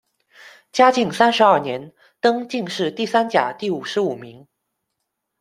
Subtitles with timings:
[0.71, 4.47] 嘉靖三十二年，登进士第三甲第五十五名。